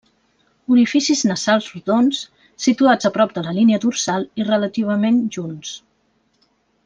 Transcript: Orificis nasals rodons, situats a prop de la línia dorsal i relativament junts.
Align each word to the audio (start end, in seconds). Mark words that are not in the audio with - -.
Orificis 0.75 1.19
nasals 1.31 1.67
rodons, 1.73 2.21
situats 2.63 3.09
a 3.11 3.13
prop 3.19 3.35
de 3.37 3.43
la 3.49 3.53
línia 3.59 3.81
dorsal 3.85 4.27
i 4.43 4.47
relativament 4.49 5.21
junts. 5.37 5.77